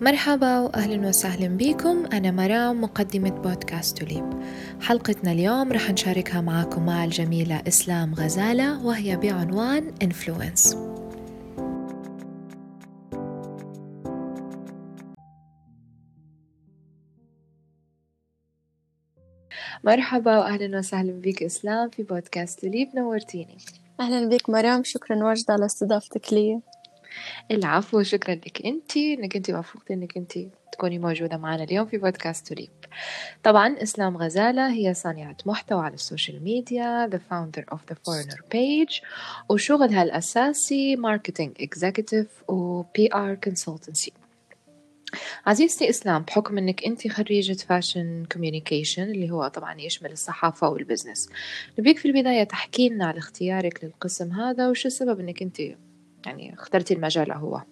[0.00, 2.06] مرحبا وأهلا وسهلا بكم.
[2.12, 4.24] أنا مرام مقدمة بودكاست توليب
[4.80, 10.76] حلقتنا اليوم رح نشاركها معاكم مع الجميلة إسلام غزالة وهي بعنوان Influence.
[19.84, 23.58] مرحبا وأهلا وسهلا بك إسلام في بودكاست توليب نورتيني.
[24.00, 26.60] أهلا بك مرام شكرا واجد على استضافتك لي.
[27.50, 30.38] العفو شكرا لك انت إنك انت وافقتي إنك انت
[30.72, 32.70] تكوني موجودة معنا اليوم في بودكاست توليب
[33.42, 39.02] طبعا إسلام غزالة هي صانعة محتوى على السوشيال ميديا the founder of the foreigner page
[39.48, 44.10] وشغلها الأساسي marketing executive و PR consultancy.
[45.46, 51.28] عزيزتي إسلام بحكم أنك أنت خريجة fashion communication اللي هو طبعا يشمل الصحافة وال business
[51.78, 55.60] نبيك في البداية تحكي لنا على اختيارك للقسم هذا وشو السبب أنك أنت
[56.26, 57.62] يعني اخترتي المجال هو.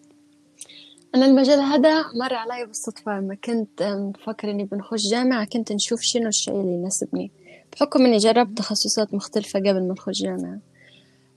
[1.14, 6.28] أنا المجال هذا مر علي بالصدفة لما كنت مفكر إني بنخش جامعة كنت نشوف شنو
[6.28, 7.30] الشيء اللي يناسبني.
[7.72, 10.58] بحكم إني جربت تخصصات مختلفة قبل ما أدخل جامعة.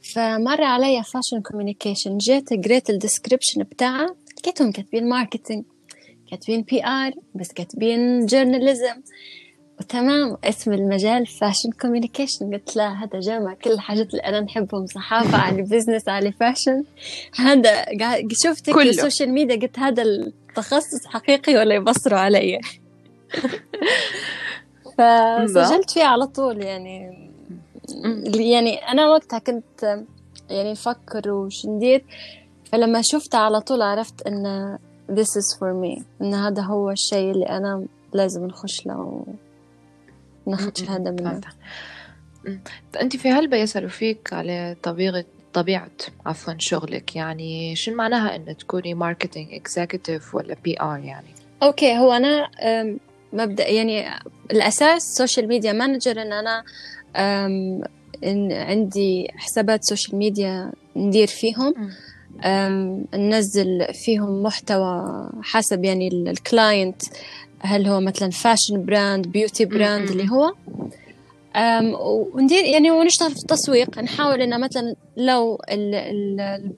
[0.02, 5.64] فمر علي fashion communication جيت قريت ال description بتاعها لقيتهم كاتبين marketing
[6.31, 9.02] كاتبين PR بس كاتبين journalism
[9.82, 13.54] وتمام اسم المجال fashion communication قلت لا هذا جامع.
[13.54, 16.84] كل الحاجات اللي أنا نحبهم صحافة على business على fashion
[17.36, 17.86] هذا
[18.32, 22.54] شفتك في السوشيال ميديا قلت هذا التخصص حقيقي ولا يبصروا علي؟
[24.98, 27.30] فسجلت فيه على طول يعني.
[28.36, 29.84] يعني أنا وقتها كنت
[30.50, 32.06] يعني نفكر وش ندير
[32.72, 34.78] فلما شفتها على طول عرفت إن
[35.12, 39.26] this is for me إن هذا هو الشيء اللي أنا لازم نخش له.
[40.47, 41.42] ناخذ شهادة منه
[43.02, 45.92] أنت في هل بيسألوا فيك على طبيعة طبيعة
[46.25, 51.28] عفوا شغلك؟ يعني شو معناها إن تكوني marketing executive ولا PR يعني؟
[51.64, 52.50] okay هو أنا
[53.34, 54.06] مبدأ يعني
[54.51, 56.63] الأساس social media manager إن أنا
[58.24, 61.74] إن عندي حسابات social media ندير فيهم
[63.13, 67.02] ننزل فيهم محتوى حسب يعني ال client
[67.64, 70.54] هل هو مثلا fashion brand beauty brand اللي هو؟
[72.34, 75.62] وندير يعني ونشتغل في التسويق نحاول إنه مثلا لو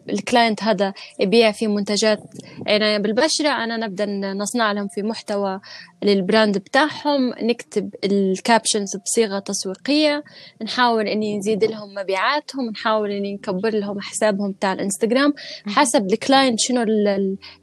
[0.09, 2.19] ال client هذا يبيع في منتجات
[2.67, 5.59] عناية بالبشرة أنا نبدأ نصنع لهم في محتوى
[6.03, 10.23] لل brand بتاعهم نكتب ال captions بصيغة تسويقية
[10.61, 15.33] نحاول إني نزيد لهم مبيعاتهم نحاول إني نكبر لهم حسابهم بتاع الإنستغرام
[15.67, 16.85] حسب ال client شنو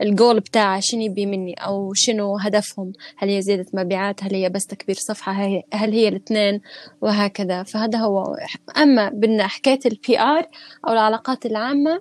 [0.00, 4.66] الجول بتاعه شنو يبي مني أو شنو هدفهم هل هي زيادة مبيعات هل هي بس
[4.66, 5.32] تكبير صفحة
[5.72, 6.60] هل هي الاثنين
[7.00, 7.62] وهكذا.
[7.62, 8.36] فهذا هو
[8.76, 9.10] أما
[9.46, 10.48] حكاية ال PR
[10.88, 12.00] أو العلاقات العامة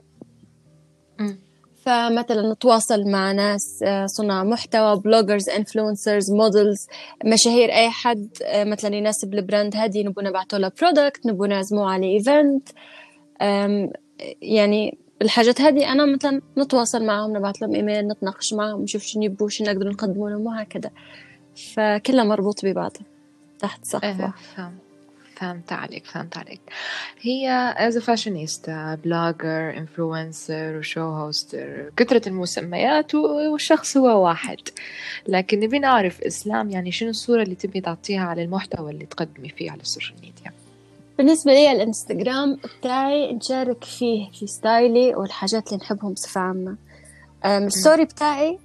[1.85, 6.87] فمثلا نتواصل مع ناس آه، صناع محتوى bloggers influencers models
[7.25, 11.91] مشاهير أي حد آه، مثلا يناسب ال brand هذه نبغى نبعثه له product نبغى نعزموه
[11.91, 12.69] على event
[14.41, 19.49] يعني الحاجات هذه أنا مثلا نتواصل معهم نبعث لهم إيميل نتناقش معهم نشوف شنو يبوا
[19.49, 20.91] شنو نقدر نقدمه لهم وهكذا.
[21.73, 22.91] فكلها مربوط ببعض
[23.59, 24.88] تحت سقف واحد
[25.39, 26.61] فهمت عليك فهمت عليك.
[27.21, 34.57] هي از فاشينيستا blogger influencer و show host كثرة المسميات والشخص هو واحد.
[35.27, 39.71] لكن نبي نعرف إسلام يعني شنو الصورة اللي تبي تعطيها على المحتوى اللي تقدمي فيه
[39.71, 40.51] على السوشيال ميديا
[41.17, 46.75] بالنسبة لي الإنستغرام بتاعي نشارك فيه في ستايلي والحاجات اللي نحبهم بصفة عامة.
[47.45, 48.59] ال story بتاعي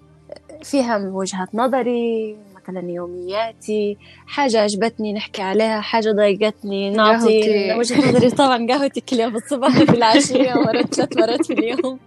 [0.62, 2.36] فيها وجهات نظري
[2.68, 9.36] مثلا يومياتي حاجة عجبتني نحكي عليها حاجة ضايقتني نعطي وجهة نظري طبعا قهوتي كل يوم
[9.36, 11.98] الصبح وفي العشية مرات ثلاث مرات في اليوم.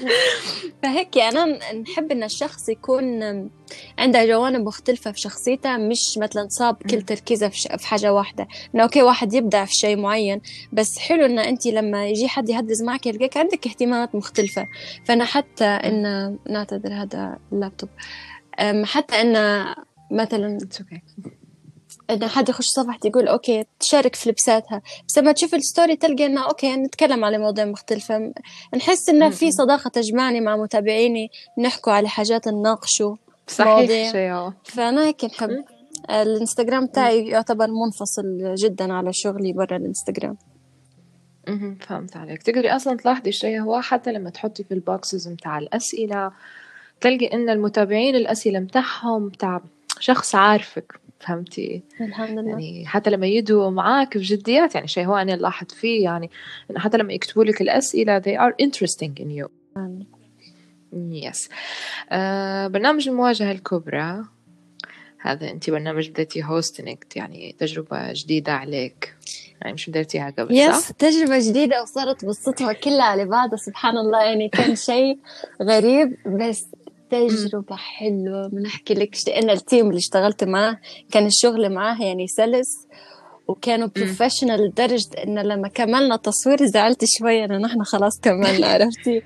[0.82, 3.22] فهيك أنا نحب إن الشخص يكون
[3.98, 8.48] عنده جوانب مختلفة في شخصيته مش مثلا صاب كل تركيزه في حاجة واحدة.
[8.74, 10.40] إنه okay واحد يبدع في شيء معين
[10.72, 14.66] بس حلو إن أنت لما يجي حد يهدرز معك يلقاك عندك اهتمامات مختلفة.
[15.04, 17.88] فأنا حتى إن نعتذر هذا اللابتوب.
[18.84, 19.36] حتى إن
[20.10, 20.58] مثلا
[22.10, 24.82] إن حد يخش صفحتي يقول okay تشارك في لبساتها.
[25.08, 28.32] بس لما تشوف ال story تلقى إنه okay نتكلم على مواضيع مختلفة
[28.76, 33.16] نحس إنه في صداقة تجمعني مع متابعيني نحكوا على حاجات نناقشوا
[33.46, 35.64] صحيح شيء فأنا هيك نحب.
[36.10, 40.36] الإنستغرام تاعي يعتبر منفصل جدا على شغلي برا الإنستغرام.
[41.80, 42.42] فهمت عليك.
[42.42, 46.32] تقدري أصلا تلاحظي الشيء هو حتى لما تحطي في ال boxes متاع الأسئلة
[47.00, 49.60] تلقي إن المتابعين الأسئلة متاعهم بتاع
[50.00, 52.50] شخص عارفك فهمتي؟ الحمد لله.
[52.50, 56.30] يعني حتى لما يدوا معاك بجديات يعني شيء هو أنا لاحظت فيه يعني
[56.76, 59.48] حتى لما يكتبوا لك الأسئلة they are interesting in you.
[60.92, 61.48] yes
[62.10, 64.24] آه برنامج المواجهة الكبرى
[65.18, 69.16] هذا أنت برنامج بديتي hosting يعني تجربة جديدة عليك.
[69.62, 74.22] يعني مش بديتيها قبل yes صح؟ تجربة جديدة وصارت بالصدفة كلها على بعضها سبحان الله
[74.22, 75.18] يعني كان شيء
[75.62, 76.66] غريب بس
[77.10, 78.50] تجربة حلوة.
[78.52, 80.78] ما نحكي لك لأن ال team اللي اشتغلت معاه
[81.10, 82.86] كان الشغل معاه يعني سلس
[83.48, 89.22] وكانوا professional لدرجة إن لما كملنا تصوير زعلت شوية إنه نحن خلاص كملنا عرفتي؟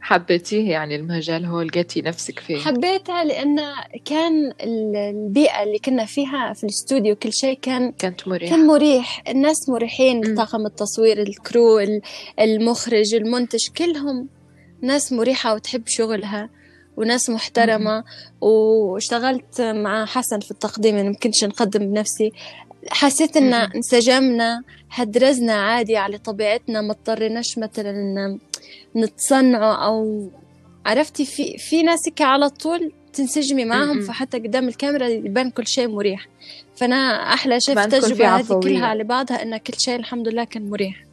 [0.00, 3.60] حبيتيه يعني المجال هو لقيتي نفسك فيه؟ حبيتها لأن
[4.04, 9.22] كان البيئة اللي كنا فيها في الاستوديو كل شيء كان كانت مريح كان مريح.
[9.28, 12.00] الناس مريحين طاقم التصوير ال crew
[12.40, 14.28] المخرج المنتج كلهم
[14.82, 16.50] ناس مريحة وتحب شغلها.
[16.96, 18.04] وناس محترمة
[18.40, 22.32] واشتغلت مع حسن في التقديم يعني ممكنش نقدم بنفسي.
[22.90, 28.38] حسيت إن انسجمنا هدرزنا عادي على طبيعتنا ما اضطريناش مثلا
[28.96, 30.28] نتصنعوا أو
[30.86, 36.28] عرفتي في في ناس على طول تنسجمي معهم فحتى قدام الكاميرا يبان كل شيء مريح.
[36.76, 40.70] فأنا أحلى شيء في التجربة هذه كلها على بعضها إن كل شيء الحمد لله كان
[40.70, 41.04] مريح.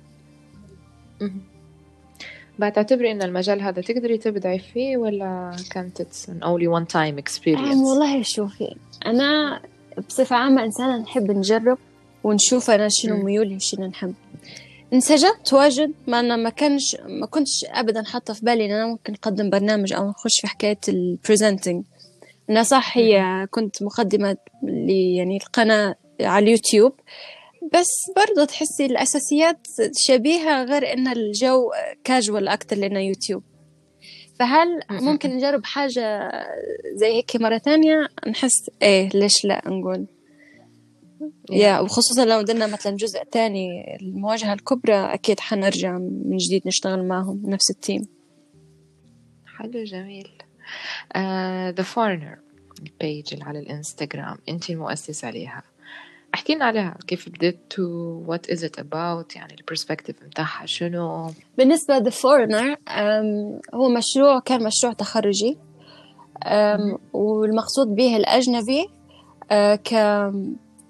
[2.59, 8.23] بعتبري إن المجال هذا تقدري تبدعي فيه ولا كانت an only one time experience والله
[8.23, 9.59] شوفي أنا
[10.09, 11.77] بصفة عامة إنسانة نحب نجرب
[12.23, 14.13] ونشوف أنا شنو ميولي وشنو نحب.
[14.93, 19.13] انسجمت واجد ما أنا ما كانش ما كنتش أبدا حاطة في بالي إن أنا ممكن
[19.13, 21.85] أقدم برنامج أو نخش في حكاية ال presenting
[22.49, 26.93] أنا صح هي كنت مقدمة لي يعني القناة على اليوتيوب.
[27.73, 29.67] بس برضو تحسي الأساسيات
[29.97, 31.71] شبيهة غير إن الجو
[32.03, 33.43] كاجوال أكتر لأنه يوتيوب.
[34.39, 36.31] فهل ممكن نجرب حاجة
[36.95, 40.07] زي هيك مرة ثانية؟ نحس إيه ليش لا نقول؟
[41.51, 41.79] yeah.
[41.79, 47.71] وخصوصا لو درنا مثلا جزء تاني المواجهة الكبرى أكيد حنرجع من جديد نشتغل معهم نفس
[47.71, 48.07] ال team.
[49.57, 50.29] حلو جميل.
[51.17, 52.37] The uh, Foreigner
[52.79, 55.63] ال page اللي على الإنستغرام انت المؤسسة عليها.
[56.33, 56.97] احكي لنا عليها.
[57.07, 62.75] كيف بديتوا what is it about يعني ال perspective متاعها شنو؟ بالنسبة The Foreigner
[63.73, 65.57] هو مشروع كان مشروع تخرجي.
[67.13, 69.93] والمقصود به الأجنبي uh, ك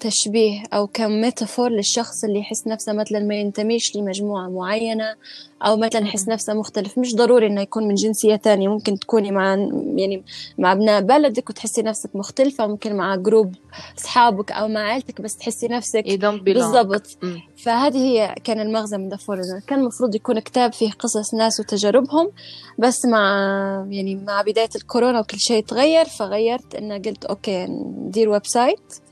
[0.03, 5.15] تشبيه أو ك metaphor للشخص اللي يحس نفسه مثلا ما ينتميش لمجموعة معينة
[5.61, 6.97] أو مثلا يحس نفسه مختلف.
[6.97, 8.67] مش ضروري إنه يكون من جنسية تانية.
[8.67, 9.55] ممكن تكوني مع
[9.95, 10.23] يعني
[10.57, 13.55] مع أبناء بلدك وتحسي نفسك مختلفة ممكن مع group
[13.97, 16.03] أصحابك أو مع عائلتك بس تحسي نفسك
[16.43, 17.17] بالضبط.
[17.57, 22.31] فهذه هي كان المغزى من The Foreigner كان المفروض يكون كتاب فيه قصص ناس وتجاربهم
[22.79, 23.27] بس مع
[23.89, 29.02] يعني مع بداية الكورونا وكل شيء تغير فغيرت إنه قلت okay ندير website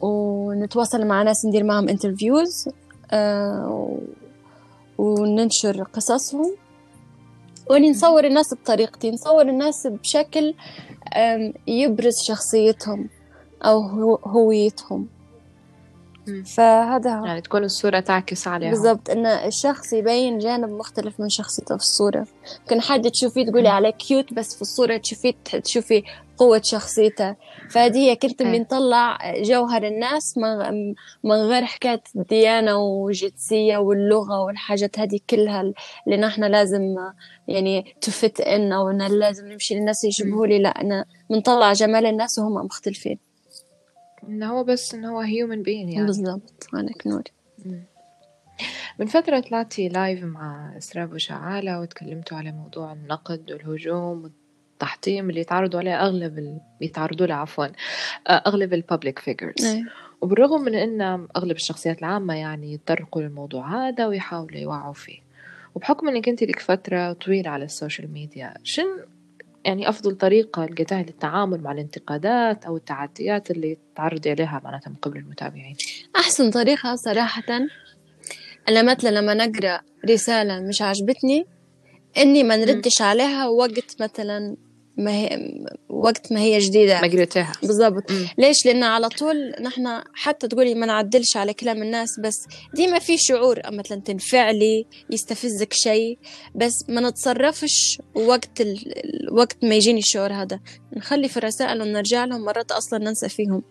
[0.00, 2.68] ونتواصل مع ناس ندير معهم interviews
[3.10, 3.98] آه
[4.98, 6.56] وننشر قصصهم.
[7.70, 10.54] ونصور الناس بطريقتي نصور الناس بشكل
[11.66, 13.08] يبرز شخصيتهم
[13.62, 13.80] أو
[14.26, 15.06] هويتهم.
[16.46, 21.82] فهذا يعني تكون الصورة تعكس عليها بالضبط إن الشخص يبين جانب مختلف من شخصيته في
[21.82, 22.26] الصورة.
[22.60, 25.34] ممكن حد تشوفيه تقولي عليه كيوت بس في الصورة تشوفيه
[25.64, 26.02] تشوفي
[26.38, 27.36] قوة شخصيته.
[27.70, 30.38] فهذه هي كنت بنطلع جوهر الناس
[31.24, 35.60] من غير حكاية ديانة وجنسية واللغة والحاجات هذه كلها
[36.06, 36.96] اللي نحن لازم
[37.48, 40.58] يعني ت fit in أو إن لازم نمشي للناس يشبهوا لي.
[40.58, 43.18] لا أنا بنطلع جمال الناس وهم مختلفين.
[44.28, 46.06] إنه هو بس إنه هو human being يعني.
[46.06, 47.32] بالضبط عليك نوري
[48.98, 54.32] من فترة طلعتي live مع إسراء وشعالة وتكلمتوا على موضوع النقد والهجوم
[54.74, 56.60] التحطيم اللي يتعرضوا عليه أغلب ال...
[56.80, 59.82] يتعرضوا له عفوا آه، أغلب ال public figures إيه.
[60.20, 65.18] وبالرغم من أن أغلب الشخصيات العامة يعني يتطرقوا للموضوع هذا ويحاولوا يوعوا فيه.
[65.74, 69.04] وبحكم أنك أنت لك فترة طويلة على ال social media شن
[69.64, 75.18] يعني أفضل طريقة لقيتها للتعامل مع الانتقادات أو التعديات اللي تعرضي عليها معناتها من قبل
[75.18, 75.76] المتابعين؟
[76.16, 77.66] أحسن طريقة صراحة
[78.68, 81.46] أنا مثلا لما نقرأ رسالة مش عجبتني
[82.16, 84.56] إني ما نردش عليها وقت مثلا
[84.96, 85.50] ما هي
[85.88, 87.00] وقت ما هي جديدة.
[87.00, 87.52] ما قريتها.
[87.62, 88.04] بالضبط.
[88.38, 93.18] ليش؟ لأن على طول نحن حتى تقولي ما نعدلش على كلام الناس بس ديما في
[93.18, 96.18] شعور مثلا تنفعلي يستفزك شيء
[96.54, 98.78] بس ما نتصرفش وقت ال...
[99.32, 100.60] وقت ما يجيني الشعور هذا.
[100.96, 103.62] نخلي في الرسائل ونرجع لهم مرات أصلا ننسى فيهم.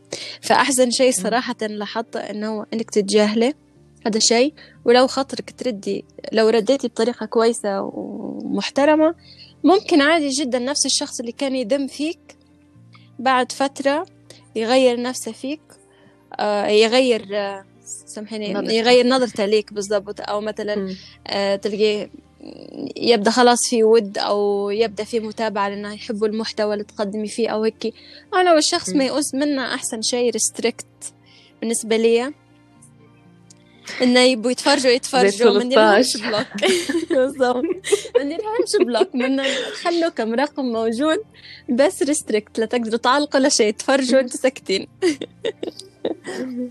[0.42, 3.54] فأحسن شيء صراحة لاحظته إنه إنك تتجاهلي
[4.06, 4.54] هذا شيء
[4.86, 9.16] ولو خاطرك تردي لو رديتي بطريقة كويسة ومحترمة
[9.64, 12.38] ممكن عادي جدا نفس الشخص اللي كان يذم فيك
[13.20, 14.06] بعد فترة
[14.56, 15.62] يغير نفسه فيك
[16.40, 17.66] آه يغير آه
[18.06, 20.22] سامحيني يغير نظرته ليك بالضبط.
[20.22, 20.96] أو مثلا
[21.28, 22.10] آه تلقيه
[22.98, 27.64] يبدأ خلاص في ود أو يبدأ في متابعة لأنه يحبوا المحتوى اللي تقدمي فيه أو
[27.64, 27.94] هيك.
[28.34, 30.86] أنا والشخص ما يقص منا أحسن شيء restrict
[31.62, 32.34] بالنسبة لي
[34.02, 36.48] إنه يبوا يتفرجوا يتفرجوا ما نديرهمش block.
[37.10, 37.64] بالضبط.
[38.16, 39.44] ما نديرهمش block من
[39.84, 41.20] خلوا كم رقم موجود
[41.70, 44.88] بس restrict لا تقدروا تعلقوا لا شيء تفرجوا أنتوا ساكتين.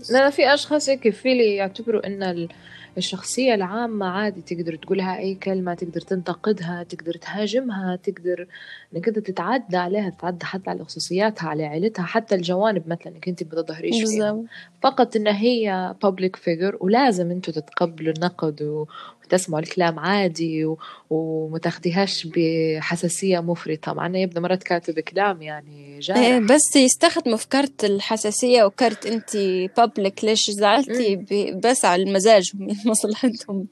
[0.09, 2.47] لا في أشخاص هيك في اللي يعتبروا إن
[2.97, 8.47] الشخصية العامة عادي تقدر تقولها أي كلمة تقدر تنتقدها تقدر تهاجمها تقدر
[8.93, 13.43] إنك أنت تتعدى عليها تتعدى حتى على خصوصياتها على عائلتها حتى الجوانب مثلا إنك أنت
[13.43, 14.43] بتظهريش فيها
[14.81, 18.85] فقط إن هي public figure ولازم أنتوا تتقبلوا النقد
[19.25, 20.79] وتسمعوا الكلام عادي و...
[21.09, 23.93] وما تاخديهاش بحساسية مفرطة.
[23.93, 26.19] مع إنه يبدأ مرات كاتب كلام يعني جارح.
[26.19, 29.37] إيه بس يستخدموا في كرت الحساسية وكرت أنت
[29.77, 31.15] بابليك ليش زعلتي
[31.63, 32.51] بس على المزاج
[32.85, 33.67] مصلحتهم.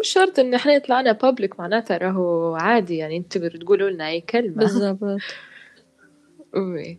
[0.00, 2.96] مش شرط إن إحنا يطلعنا بابليك معناتها راهو عادي.
[2.96, 4.54] يعني أنتوا تقولوا لنا أي كلمة.
[4.56, 5.20] بالضبط.
[6.56, 6.98] وي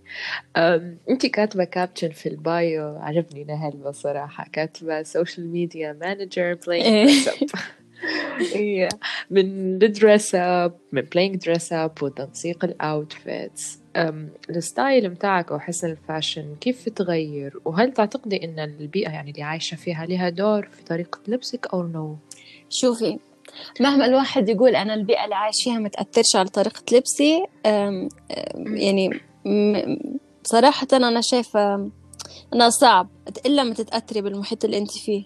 [1.10, 2.98] انت كاتبة caption في ال bio.
[2.98, 8.90] عجبني نهل بصراحه كاتبة social media manager playing up
[9.32, 9.42] من
[9.84, 13.80] ال dress up من playing dress up وتنسيق ال outfits
[14.50, 19.44] ال style متاعك أو حسن ال fashion كيف تغير وهل تعتقدي إن البيئة يعني اللي
[19.44, 22.18] عايشة فيها لها دور في طريقة لبسك or no؟
[22.70, 23.20] شوفي
[23.80, 27.46] مهما الواحد يقول أنا البيئة اللي عايش فيها ما تأثرش على طريقة لبسي
[28.66, 29.22] يعني
[30.44, 31.90] صراحة أنا شايفة
[32.54, 33.10] أنها صعب
[33.46, 35.24] إلا ما تتأثري بالمحيط اللي أنت فيه.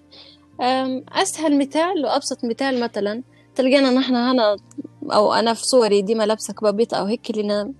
[1.09, 3.23] أسهل مثال وأبسط مثال مثلا
[3.55, 4.55] تلقينا نحن هنا
[5.13, 7.73] أو أنا في صوري ديما لابسة كبابيط أو هيك لنا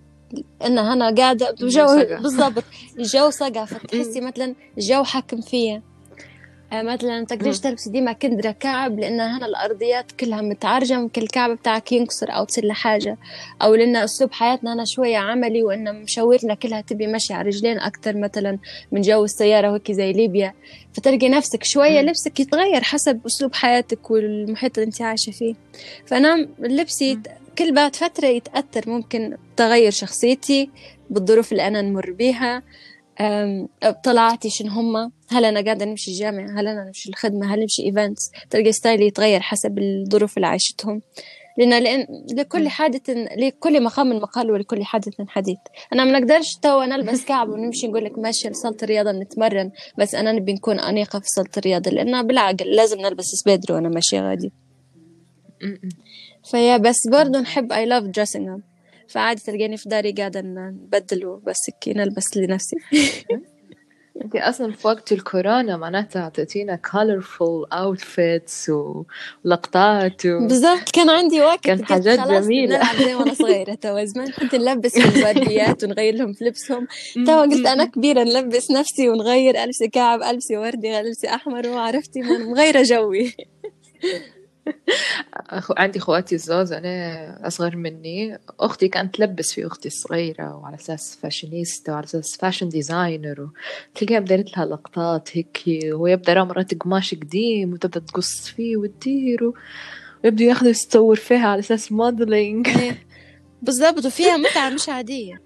[0.66, 1.86] إن هنا قاعدة بجو
[2.24, 2.64] بالضبط
[3.00, 5.82] الجو صقع فتحسي مثلا الجو حاكم فيا.
[6.74, 12.32] مثلا تقدريش تلبسي ديما كندرة كعب لأن هنا الأرضيات كلها متعرجة ممكن الكعب بتاعك ينكسر
[12.32, 13.18] أو تصير له حاجة.
[13.62, 18.18] أو لأن أسلوب حياتنا هنا شوية عملي وإن مشاورنا كلها تبي ماشية على رجلين أكتر
[18.18, 18.58] مثلا
[18.92, 20.54] من جو السيارة وهيك زي ليبيا.
[20.94, 25.56] فتلقي نفسك شوية لبسك يتغير حسب أسلوب حياتك والمحيط اللي أنت عايشة فيه.
[26.06, 27.20] فأنا لبسي
[27.58, 28.90] كل بعد فترة يتأثر.
[28.90, 30.70] ممكن تغير شخصيتي
[31.10, 32.64] بالظروف اللي أنا نمر بيها.
[34.04, 38.32] طلعاتي شن هما؟ هل أنا قاعدة نمشي الجامعة؟ هل أنا نمشي الخدمة؟ هل نمشي events
[38.50, 41.02] تلقى style ي يتغير حسب الظروف اللي عايشتهم.
[41.58, 45.58] لأن لأن لكل حادث لكل مقام مقال ولكل حادث حديث.
[45.94, 50.32] أنا ما نقدرش توا نلبس كعب ونمشي نقول لك ماشي لصالة الرياضة نتمرن بس أنا
[50.32, 51.92] نبي نكون أنيقة في صالة الرياضة.
[51.92, 54.52] لأنها بالعقل لازم نلبس سبيدرو وأنا ماشية غادي.
[56.52, 58.71] فيا بس برضو نحب I love dressing up.
[59.12, 62.76] فعادي تلقاني في داري قاعدة نبدل وبس هيك نلبس لنفسي.
[64.22, 70.48] انت أصلا في وقت الكورونا معناتها أعطيتينا colorful outfits ولقطات و...
[70.48, 72.78] بالضبط كان عندي وقت كان حاجات جميلة.
[72.78, 76.88] نلعب زي وأنا صغيرة توا زمان كنت نلبس الورديات ونغير لهم في لبسهم
[77.26, 82.84] توا قلت أنا كبيرة نلبس نفسي ونغير البسي كعب البسي وردي البسي أحمر وعرفتي مغيرة
[82.84, 83.34] جوي.
[85.78, 88.38] عندي خواتي الزوز أنا أصغر مني.
[88.60, 93.50] أختي كانت تلبس في أختي الصغيرة وعلى أساس فاشينيستا وعلى أساس fashion designer
[93.96, 95.64] وتلقيها بدأت لها لقطات هيك
[95.94, 99.52] ويبدأ راه مرات قماش قديم وتبدأ تقص فيه وتدير
[100.24, 102.70] ويبدأ ياخذ يصور فيها على أساس modeling.
[103.62, 105.42] بالضبط وفيها متعة مش عادية.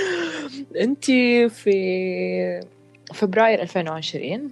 [0.80, 2.60] أنتي في
[3.14, 4.50] فبراير 2020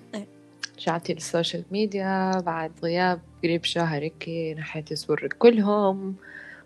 [0.79, 6.15] رجعتي للسوشيال ميديا بعد غياب قريب شهر هيك نحيتي صورك كلهم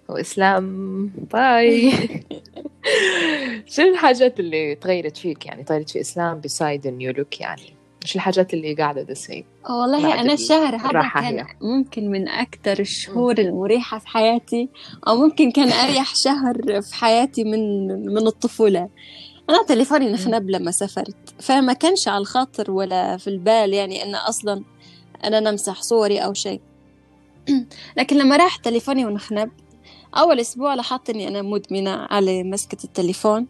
[0.09, 1.07] وإسلام.
[1.33, 1.93] باي.
[3.73, 7.75] شو الحاجات اللي تغيرت فيك؟ يعني تغيرت في إسلام beside ال new look يعني.
[8.05, 11.47] شو الحاجات اللي قاعدة تسي والله أنا الشهر هذا كان هي.
[11.61, 14.69] ممكن من أكثر الشهور المريحة في حياتي
[15.09, 18.89] أو ممكن كان أريح شهر في حياتي من من الطفولة.
[19.51, 24.63] أنا تليفوني نخنب لما سافرت فما كانش على الخاطر ولا في البال يعني أن أصلا
[25.25, 26.61] أنا نمسح صوري أو شيء.
[27.99, 29.51] لكن لما راح تليفوني ونخنب
[30.17, 33.47] أول أسبوع لاحظت إني أنا مدمنة على مسكة التليفون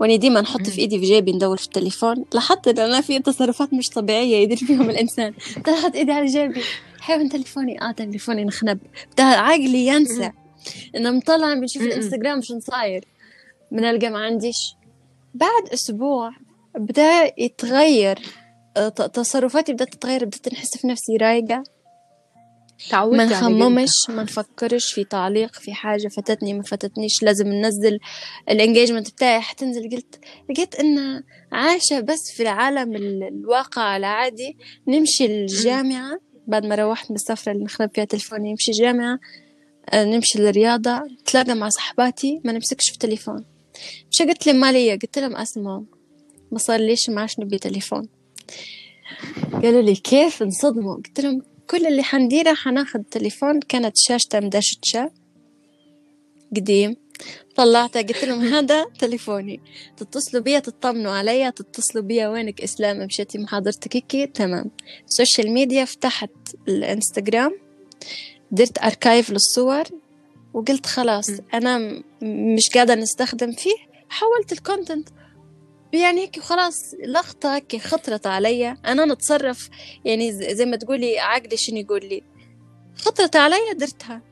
[0.00, 2.24] وإني ديما نحط في إيدي في جيبي ندور في التليفون.
[2.34, 5.34] لاحظت إن أنا في تصرفات مش طبيعية يدير فيهم الإنسان.
[5.66, 6.62] طلعت إيدي على جيبي.
[7.00, 7.82] حيوان تليفوني.
[7.82, 8.78] آه تليفوني نخنب
[9.18, 10.30] عقلي ينسى.
[10.96, 13.04] إنه مطلع بنشوف الإنستغرام شو صاير.
[13.72, 14.74] بنلقى ما عنديش.
[15.34, 16.30] بعد أسبوع
[16.78, 18.18] بدأ يتغير
[18.76, 21.62] آه، تصرفاتي بدأت تتغير بدأت نحس في نفسي رايقة.
[23.16, 27.98] ما نخممش ما نفكرش في تعليق في حاجة فاتتني ما فاتتنيش لازم ننزل
[28.50, 29.40] الانجيجمنت بتاعي.
[29.40, 30.20] حتنزل قلت
[30.50, 31.22] لقيت إن
[31.52, 34.56] عايشة بس في العالم الواقع العادي
[34.88, 36.18] نمشي الجامعة.
[36.46, 39.18] بعد ما روحت من السفرة اللي نخرب فيها تلفوني نمشي جامعة
[39.90, 41.02] آه، نمشي للرياضة.
[41.20, 43.51] نتلاقى مع صحباتي ما نمسكش في تليفون
[44.10, 45.82] مش قلت لي؟ مالية قلت لهم أسمع
[46.52, 48.08] ما صار ليش ما نبي تليفون.
[49.52, 50.94] قالوا لي كيف؟ انصدموا.
[50.94, 53.60] قلت لهم كل اللي حنديره حناخد تليفون.
[53.60, 55.10] كانت شاشته مدشتشة.
[56.56, 56.96] قديم.
[57.56, 59.60] طلعته قلت لهم هذا تليفوني.
[59.96, 61.50] تتصلوا بيا تطمنوا عليا.
[61.50, 64.70] تتصلوا بيا وينك إسلام؟ مشيتي محاضرتك هيك تمام.
[65.08, 66.30] السوشيال ميديا فتحت
[66.68, 67.58] الانستغرام.
[68.50, 69.84] درت archive للصور.
[70.54, 73.74] وقلت خلاص أنا مش قاعدة نستخدم فيه
[74.08, 75.08] حولت ال content
[75.92, 78.76] يعني هيك خلاص لقطة هيك خطرت علي.
[78.86, 79.68] أنا نتصرف
[80.04, 82.22] يعني زي ما تقولي عقلي شنو يقول لي.
[82.96, 84.22] خطرت علي درتها.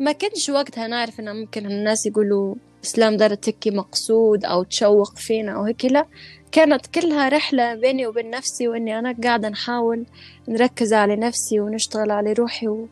[0.00, 5.52] ما كانش وقتها نعرف إنه ممكن الناس يقولوا إسلام دارت هيك مقصود أو تشوق فينا
[5.52, 6.06] أو هيك لا.
[6.52, 10.06] كانت كلها رحلة بيني وبين نفسي وإني أنا قاعدة نحاول
[10.48, 12.88] نركز على نفسي ونشتغل على روحي و...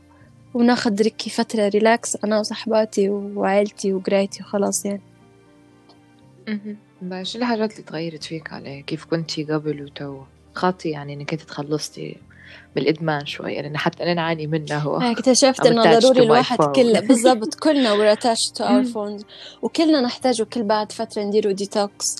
[0.54, 5.02] وناخد ركي فترة relax أنا وصحباتي وعائلتي وقرايتي وخلاص يعني.
[7.02, 10.20] بس شو الحاجات اللي تغيرت فيك عليه؟ كيف كنتي قبل وتو؟
[10.54, 12.16] خاطي يعني إنك أنت تخلصتي
[12.74, 14.96] بالإدمان شوي يعني حتى أنا نعاني منه هو.
[15.12, 19.24] اكتشفت إنه ضروري الواحد كله بالضبط كلنا attached to our phones.
[19.62, 22.16] وكلنا نحتاجه كل بعد فترة نديروا ديتوكس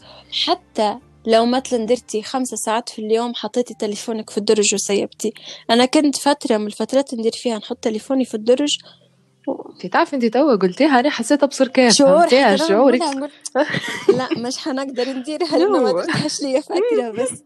[0.47, 5.32] حتى لو مثلا درتي خمسة ساعات في اليوم حطيتي تليفونك في الدرج وسيبتي.
[5.70, 8.78] أنا كنت فترة من الفترات ندير فيها نحط تليفوني في الدرج.
[9.75, 11.92] انت تعرفي انت توا قلتيها أنا حسيت ابصر كيف.
[11.92, 13.00] شعور شعورك؟
[14.18, 17.42] لا مش حنقدر نديرها لأنه ما درتهاش لي فتره بس.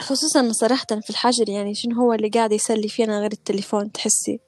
[0.00, 4.40] خصوصا صراحة في الحجر يعني شنو هو اللي قاعد يسلي فينا غير التليفون تحسي؟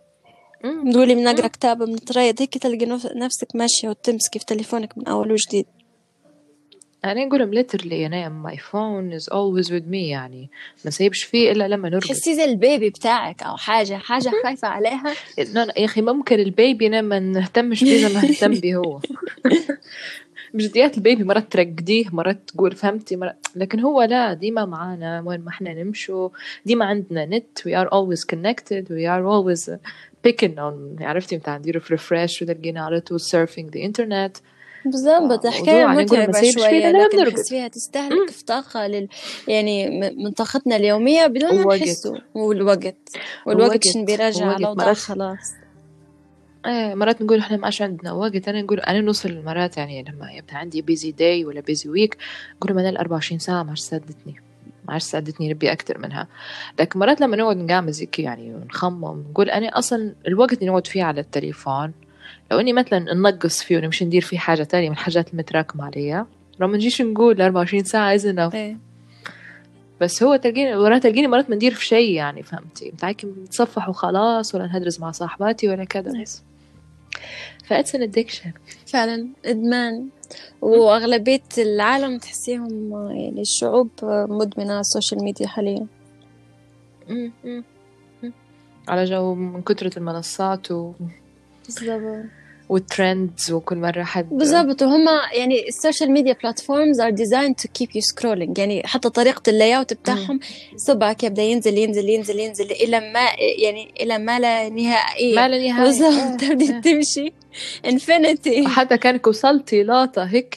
[0.93, 2.87] تقولي بنقرا كتاب بنتريض هيك تلقي
[3.17, 5.67] نفسك ماشية وتمسكي في تليفونك من أول وجديد.
[7.05, 10.51] أنا نقول literally أنا my phone is always with me يعني.
[10.85, 12.07] ما سيبش فيه إلا لما نرقد.
[12.07, 15.15] تحسي زي ال baby بتاعك أو حاجة حاجة خايفة عليها.
[15.77, 19.01] يا أخي ممكن ال baby أنا ما نهتمش فيه زي ما نهتم بيه هو.
[20.55, 25.41] بجديات ال baby مرات ترقديه مرات تقول فهمتي مرات لكن هو لا ديما معانا وين
[25.41, 26.29] ما إحنا نمشوا
[26.67, 29.71] ديما عندنا نت we are always connected we are always
[30.27, 34.54] picking on عرفتي متاع نديرو في refresh وتلقينا على طول surfing the internet.
[34.85, 39.09] بالضبط حكاية متعبة شوية لكن نحس فيها تستهلك في طاقة لل...
[39.49, 42.97] يعني من طاقتنا اليومية بدون ما نحسه والوقت.
[43.47, 45.53] والوقت شن بيرجع على خلاص.
[46.67, 48.49] إيه مرات نقول إحنا ما عندنا وقت.
[48.49, 52.17] أنا نقول أنا نوصل مرات يعني لما يبقى عندي busy day ولا busy week
[52.69, 54.35] لهم أنا ال 24 ساعة ما عادش سادتني
[54.85, 56.29] ما عادش سادتني ربي أكثر منها.
[56.81, 61.05] لكن مرات لما نقعد نقامز هيك يعني ونخمم نقول أنا أصلا الوقت اللي نقعد فيه
[61.05, 61.93] على التليفون
[62.51, 66.27] لو إني مثلا ننقص فيه ونمشي ندير فيه حاجة تانية من الحاجات المتراكمه عليا
[66.61, 68.77] لو ما نجيش نقول 24 ساعة is enough إيه.
[70.01, 74.55] بس هو تلقيني وراه تلقيني مرات ما ندير في شيء يعني فهمتي؟ متاعك نتصفح وخلاص
[74.55, 76.43] ولا نهدرز مع صاحباتي ولا كذا بس.
[77.65, 78.53] ف it's an addiction
[78.87, 80.09] فعلا إدمان.
[80.61, 85.87] وأغلبية العالم تحسيهم يعني الشعوب مدمنة السوشيال ميديا حاليا.
[88.89, 90.93] على جو من كثرة المنصات و
[91.67, 92.25] بالضبط.
[92.69, 94.83] وال trends وكل مرة حد بالضبط.
[94.83, 99.43] وهم يعني ال social media platforms are designed to keep you scrolling يعني حتى طريقة
[99.51, 100.41] ال layout بتاعهم
[100.77, 103.21] صبعك يبدأ ينزل ينزل ينزل ينزل إلى ما
[103.63, 105.37] يعني إلى ما لا نهائية.
[105.37, 106.41] ما لا نهاية بالضبط.
[106.41, 107.33] تبدي تمشي.
[107.87, 110.55] infinity حتى كانك وصلتي لاطة هيك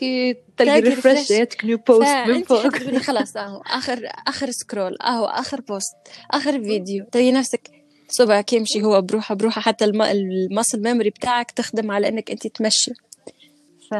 [0.58, 2.78] تلقي refresh جاتك new post من فوق.
[2.98, 5.96] خلاص أهو اخر آخر scroll أهو آخر post
[6.32, 7.77] آخر فيديو تلاقي نفسك
[8.10, 12.92] صبعك يمشي هو بروحه بروحه حتى ال muscle memory بتاعك تخدم على إنك أنت تمشي.
[13.92, 13.96] ف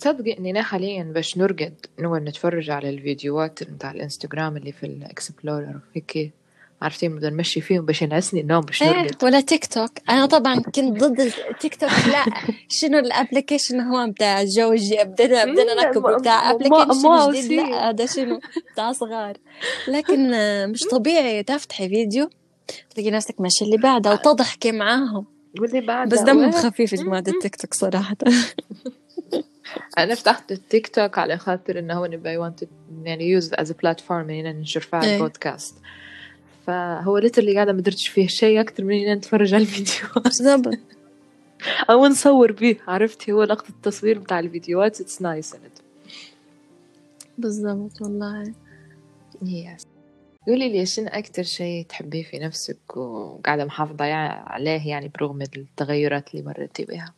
[0.00, 5.80] تصدقي اننا حاليا باش نرقد نقعد نتفرج على الفيديوهات بتاع الإنستغرام اللي في ال explorer
[5.94, 6.32] هيك
[6.82, 9.24] عرفتي؟ بدنا نمشي فيهم باش ينعسني النوم باش إيه، نرقد.
[9.24, 12.24] ولا تيك توك أنا طبعا كنت ضد التيك توك لا
[12.68, 17.52] شنو ال application هو بتاع جوجي بدنا بدنا نركب بتاع application جديد.
[17.52, 18.40] لا هذا شنو؟
[18.72, 19.36] بتاع صغار.
[19.88, 20.30] لكن
[20.70, 21.42] مش طبيعي.
[21.42, 22.30] تفتحي فيديو؟
[22.94, 25.24] تلاقي نفسك ماشي اللي بعدها وتضحكي معاهم.
[25.60, 28.16] واللي بعدها بس دمهم خفيف جماعة التيك توك صراحة.
[29.98, 32.66] أنا فتحت التيك توك على خاطر إنه هو نبي wanted
[33.04, 35.74] يعني use as platform يعني ننشر فيها البودكاست.
[36.66, 40.24] فهو literally قاعدة ما درتش فيه شيء أكثر من إني نتفرج على الفيديوهات.
[40.24, 40.78] بالضبط.
[41.90, 45.56] أو نصور به عرفتي؟ هو لقطة التصوير بتاع الفيديوهات it's nice
[47.38, 48.52] بالضبط والله.
[49.42, 49.86] yes
[50.46, 56.46] قولي لي شنو أكتر شيء تحبيه في نفسك وقاعدة محافظة عليه يعني برغم التغيرات اللي
[56.46, 57.14] مريتي بها؟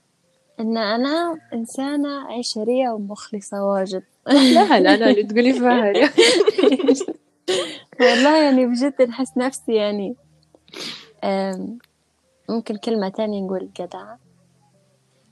[0.61, 4.03] إن أنا إنسانة عشرية ومخلصة واجد.
[4.27, 5.93] لا لا أنا اللي تقولي فيها
[8.01, 10.17] والله يعني بجد نحس نفسي يعني
[12.49, 14.19] ممكن كلمة تانية نقول جدعة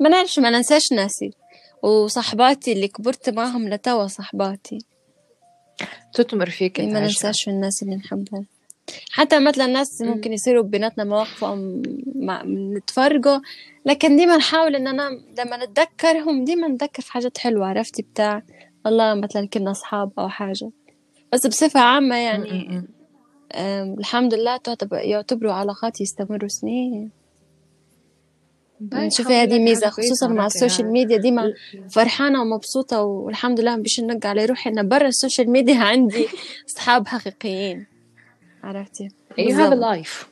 [0.00, 1.30] ما نعرفش ما ننساش ناسي.
[1.82, 4.78] وصحباتي اللي كبرت معهم لتوا صحباتي.
[6.14, 8.46] تتمر فيك ما ننساش في الناس اللي نحبهم.
[9.10, 11.82] حتى مثلا الناس ممكن يصيروا بيناتنا مواقف أو
[12.44, 13.38] نتفرقوا
[13.86, 18.42] لكن ديما نحاول إن أنا لما نتذكرهم ديما نتذكر في حاجات حلوة عرفتي بتاع
[18.86, 20.70] الله مثلا كنا أصحاب أو حاجة.
[21.32, 22.82] بس بصفة عامة يعني
[23.98, 24.60] الحمد لله
[24.92, 27.10] يعتبروا علاقات يستمروا سنين.
[29.08, 31.52] شوفي هذه ميزة خصوصا مع السوشيال ميديا ديما
[31.90, 34.70] فرحانة ومبسوطة والحمد لله مش ننق على روحي.
[34.70, 36.26] إن برا السوشيال ميديا عندي
[36.68, 37.86] أصحاب حقيقيين.
[38.64, 40.26] عرفتي؟ Have a life.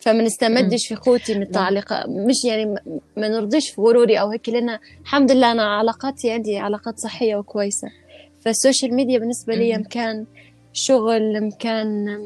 [0.00, 2.64] فما نستمدش في قوتي من التعليقات مش يعني
[3.16, 7.88] ما نرضيش في غروري أو هيك لأن الحمد لله أنا علاقاتي عندي علاقات صحية وكويسة.
[8.40, 10.26] فالسوشيال ميديا بالنسبة لي مكان
[10.72, 12.18] شغل مكان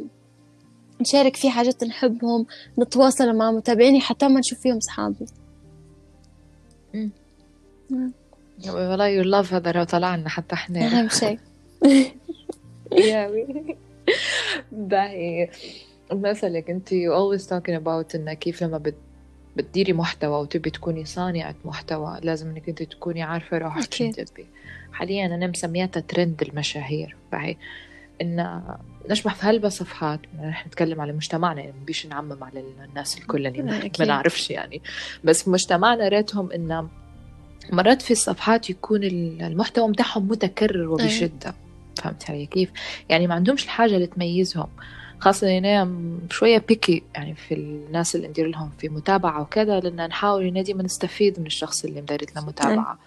[1.01, 2.47] نشارك فيه حاجات نحبهم
[2.79, 5.27] نتواصل مع متابعيني حتى ما نشوف فيهم صحابي
[8.69, 10.87] والله your life هذا لو طلعنا حتى إحنا.
[10.87, 11.39] أهم شيء.
[14.73, 15.51] باهي.
[16.13, 18.95] مثلك أنت always talking about انه كيف لما بت
[19.57, 24.47] بتديري محتوى وتبي تكوني صانعة محتوى لازم إنك أنت تكوني عارفة روحك شو تبي.
[24.93, 27.17] حاليا أنا مسمياتها ترند المشاهير.
[27.33, 27.57] باهي.
[28.23, 28.63] إن
[29.11, 33.63] نشبح في هلبة صفحات رح نتكلم على مجتمعنا يعني بيش نعمم على الناس الكل اللي
[33.63, 34.83] ما نعرفش يعني.
[35.25, 36.89] بس في مجتمعنا ريتهم انه
[37.71, 41.55] مرات في الصفحات يكون المحتوى متاعهم متكرر وبشدة.
[41.97, 42.71] فهمت علي كيف؟
[43.09, 44.69] يعني ما عندهمش الحاجة اللي تميزهم.
[45.19, 45.99] خاصة أنا
[46.31, 51.41] شوية بيكي يعني في الناس اللي ندير لهم في متابعة وكذا لأن نحاول ديما نستفيد
[51.41, 52.99] من الشخص اللي مدير لنا متابعة.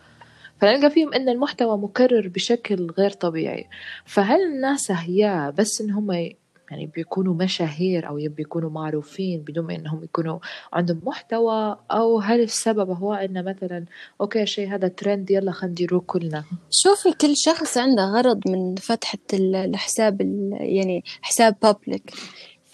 [0.62, 3.68] فنلقى فيهم إن المحتوى مكرر بشكل غير طبيعي.
[4.06, 6.30] فهل الناس هي بس إن هم
[6.72, 10.40] يعني بيكونوا مشاهير أو بيكونوا معروفين بدون إنهم يكونوا
[10.74, 13.86] عندهم محتوى أو هل السبب هو إن مثلا
[14.22, 16.44] أوكي شيء هذا ترند يلا خلينا نديروه كلنا.
[16.72, 20.22] شوفي كل شخص عنده غرض من فتحة الحساب
[20.60, 22.14] يعني حساب بابليك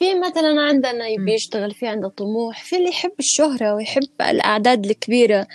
[0.01, 5.47] في مثلا عندنا يبي يشتغل في عنده طموح في اللي يحب الشهرة ويحب الأعداد الكبيرة.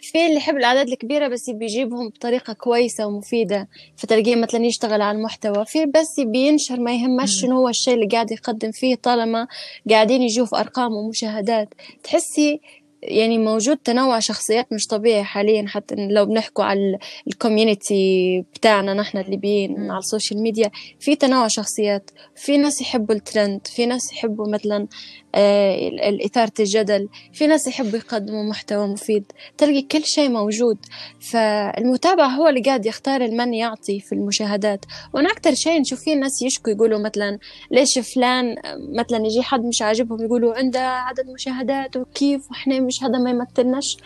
[0.00, 5.18] في اللي يحب الأعداد الكبيرة بس يبي يجيبهم بطريقة كويسة ومفيدة فتلقيه مثلا يشتغل على
[5.18, 5.64] المحتوى.
[5.66, 9.46] في بس يبي ينشر ما يهمش شنو هو الشيء اللي قاعد يقدم فيه طالما
[9.90, 11.68] قاعدين يجوه في أرقام ومشاهدات.
[12.04, 12.60] تحسي
[13.02, 19.18] يعني موجود تنوع شخصيات مش طبيعي حاليا حتى لو بنحكوا على ال community بتاعنا نحن
[19.18, 22.10] الليبيين على السوشيال ميديا في تنوع شخصيات.
[22.36, 24.86] في ناس يحبوا الترند في ناس يحبوا مثلا
[25.34, 27.08] إثارة الجدل.
[27.32, 30.78] في ناس يحبوا يقدموا محتوى مفيد تلقي كل شيء موجود.
[31.20, 34.84] فالمتابع هو اللي قاعد يختار المن يعطي في المشاهدات.
[35.14, 37.38] وأنا أكتر شيء نشوف فيه الناس يشكوا يقولوا مثلا
[37.70, 38.56] ليش فلان
[38.94, 43.96] مثلا يجي حد مش عاجبهم يقولوا عنده عدد مشاهدات وكيف وإحنا مش هذا ما يمثلناش.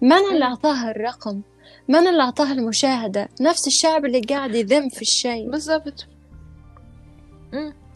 [0.00, 1.42] من اللي أعطاه الرقم
[1.88, 3.28] من اللي أعطاه المشاهدة.
[3.40, 5.50] نفس الشعب اللي قاعد يذم في الشيء.
[5.50, 6.06] بالضبط.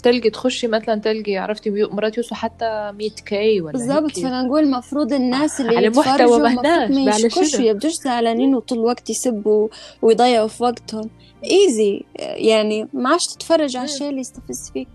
[0.05, 5.13] تلقي تخشي مثلا تلقي عرفتي مرات يوصلوا حتى 100 كي ولا بالضبط فأنا نقول المفروض
[5.13, 9.69] الناس اللي على محتوى مهناش ما يشكوش يبدوش زعلانين وطول الوقت يسبوا
[10.03, 11.11] ويضيعوا في وقتهم.
[11.45, 14.89] ايزي يعني ما عادش تتفرج على الشيء اللي يستفز فيك.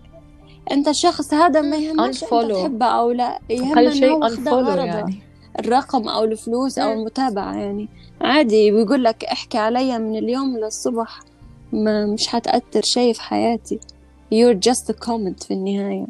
[0.70, 4.06] أنت الشخص هذا ما يهمش أنت تحبه أو لا يهم إنه
[4.48, 5.22] هو يعني.
[5.58, 7.88] الرقم أو الفلوس أو المتابعة يعني.
[8.20, 11.20] عادي بيقول لك احكي عليا من اليوم للصبح
[11.72, 13.80] ما مش حتأثر شيء في حياتي.
[14.32, 16.06] You're just a comment في النهاية.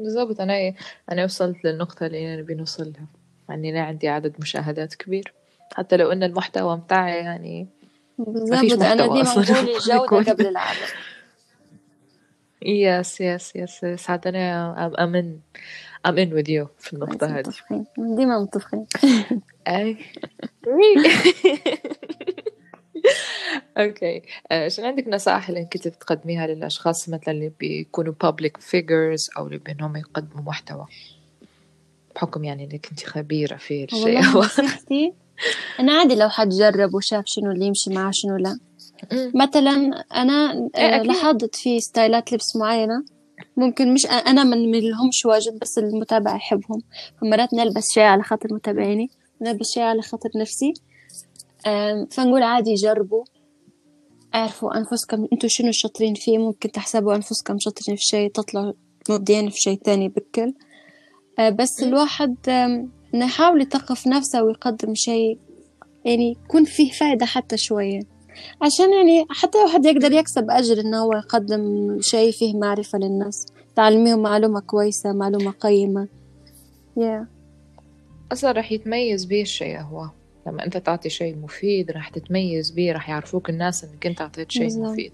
[0.00, 0.74] بالضبط أنا
[1.12, 3.06] أنا وصلت للنقطة اللي أنا نبي نوصل لها
[3.48, 5.32] يعني أنا عندي عدد مشاهدات كبير.
[5.74, 7.68] حتى لو إن المحتوى متاعي يعني
[8.18, 10.78] بالضبط أنا ديما نقول الجودة قبل العدد.
[12.62, 15.26] yes yes yes ساعات أنا I'm in
[16.08, 17.52] I'm in with you في النقطة هذه.
[17.98, 18.86] ديما متفقين.
[19.68, 19.96] أي.
[23.78, 24.22] okay.
[24.50, 29.58] آه، شو عندك نصائح اللي كنت تقدميها للأشخاص مثلا اللي بيكونوا public figures أو اللي
[29.58, 30.86] بأنهم يقدموا محتوى؟
[32.14, 34.20] بحكم يعني إنك أنت خبيرة في الشيء.
[34.38, 35.12] نصيحتي
[35.80, 38.58] أنا عادي لو حد جرب وشاف شنو اللي يمشي معاه شنو لا.
[39.34, 43.04] مثلا أنا آه، لاحظت في ستايلات لبس معينة.
[43.56, 46.82] ممكن مش أنا من لهمش واجد بس المتابع يحبهم
[47.20, 49.10] فمرات نلبس شيء على خاطر متابعيني
[49.42, 50.74] نلبس شيء على خاطر نفسي.
[52.10, 53.24] فنقول عادي جربوا.
[54.38, 58.72] اعرفوا أنفسكم أنتوا شنو شاطرين فيه؟ ممكن تحسبوا أنفسكم شاطرين في شيء تطلعوا
[59.10, 60.54] مبدعين في شيء تاني بكل
[61.38, 62.36] أه، بس الواحد
[63.14, 65.38] إنه يحاول يثقف نفسه ويقدم شيء
[66.04, 68.00] يعني يكون فيه فايدة حتى شوية.
[68.62, 73.46] عشان يعني حتى الواحد يقدر يكسب أجر إنه هو يقدم شيء فيه معرفة للناس
[73.76, 76.08] تعلميهم معلومة كويسة معلومة قيمة.
[76.98, 77.26] Yeah.
[78.32, 80.08] أصلا رح يتميز به الشيء هو.
[80.50, 84.62] لما أنت تعطي شيء مفيد رح تتميز به رح يعرفوك الناس إنك أنت أعطيت شيء
[84.62, 84.86] بالظبط.
[84.92, 85.12] مفيد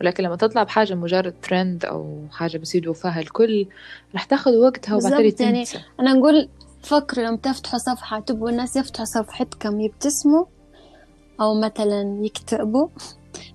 [0.00, 3.66] ولكن لما تطلع بحاجة مجرد ترند أو حاجة بيصيدوا فيها الكل
[4.14, 6.48] رح تاخذ وقتها وبعدين يعني تنسى أنا نقول
[6.82, 10.44] فكروا لما تفتحوا صفحة تبغوا الناس يفتحوا صفحتكم يبتسموا
[11.40, 12.88] أو مثلا يكتئبوا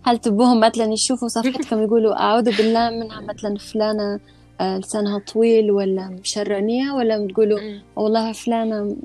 [0.03, 4.19] هل تبوهم مثلا يشوفوا صفحتكم يقولوا أعوذ بالله منها مثلا فلانة
[4.61, 7.59] آه، لسانها طويل ولا مشرانية ولا تقولوا.
[7.95, 8.95] والله فلانة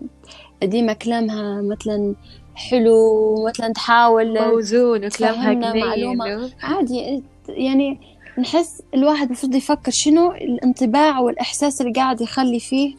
[0.65, 2.15] ديما كلامها مثلا
[2.55, 5.51] حلو مثلا تحاول موزون وكلامها
[5.87, 6.51] معلومة.
[6.63, 7.99] عادي يعني
[8.39, 12.95] نحس الواحد المفروض يفكر شنو الانطباع والإحساس اللي قاعد يخلي فيه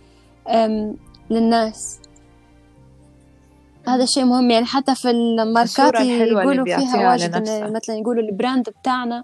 [1.29, 1.99] للناس
[3.87, 7.35] هذا شيء مهم يعني حتى في الماركات يقولوا فيها واجد
[7.71, 9.23] مثلا يقولوا ال brand بتاعنا.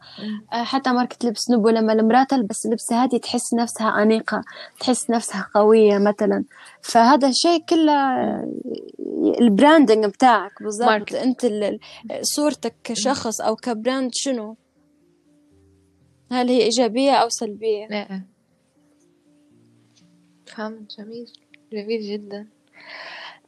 [0.53, 4.41] آه، حتى ماركة لبس نبو لما المرأة تلبس لبس هذه تحس نفسها أنيقة
[4.79, 6.43] تحس نفسها قوية مثلا.
[6.81, 8.51] فهذا الشيء كله آه،
[9.41, 11.13] ال branding بتاعك بالضبط.
[11.13, 11.47] أنت
[12.21, 14.57] صورتك كشخص أو ك brand شنو؟
[16.31, 18.21] هل هي إيجابية أو سلبية؟ لا
[20.45, 21.33] فهمت جميل.
[21.73, 22.47] جميل جدا.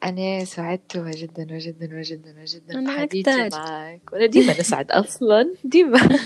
[0.04, 3.50] أنا سعدت جدا وجدا وجدا وجدا بحديثي.
[3.52, 6.20] معك وأنا ديما نسعد أصلا ديما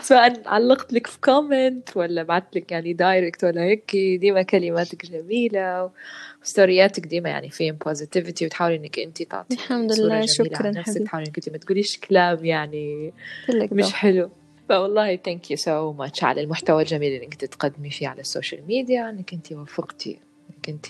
[0.00, 5.90] سواء علقت لك في comment ولا بعت لك يعني direct ولا هيك ديما كلماتك جميلة
[6.42, 11.02] وستورياتك ديما يعني فيهم positivity وتحاولي إنك أنت تعطي الحمد لله، شكراً نفسك.
[11.02, 13.12] تحاولي إنك أنت ما تقوليش كلام يعني
[13.72, 13.92] مش.
[13.92, 14.30] حلو
[14.68, 19.10] فوالله thank you so much على المحتوى الجميل اللي إنك تقدمي فيه على السوشيال ميديا
[19.10, 20.18] إنك أنت وفقتي
[20.68, 20.86] إنك أنت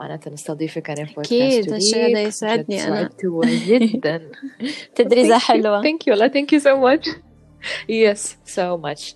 [0.00, 2.78] معناتها نستضيفك أنا في أكيد، الشيء هذا يسعدني.
[2.78, 3.26] سعدت
[3.68, 4.30] جدا.
[4.96, 5.82] تدريزة حلوة.
[5.82, 7.08] thank you والله thank you so much
[7.88, 9.14] yes so much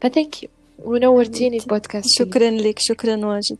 [0.00, 0.48] ف thank you
[0.78, 3.58] ونورتيني البودكاست شكرا لك شكرا واجد.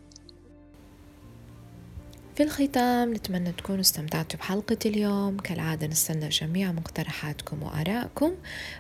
[2.37, 5.37] في الختام نتمنى تكونوا استمتعتوا بحلقة اليوم.
[5.37, 8.33] كالعادة نستنى جميع مقترحاتكم وآرائكم.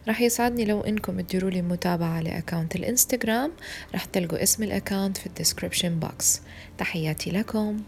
[0.08, 3.52] راح يسعدني لو إنكم تديروا لي متابعة ل account الإنستغرام.
[3.92, 6.40] راح تلقوا اسم ال account في ال description box.
[6.78, 7.82] تحياتي لكم.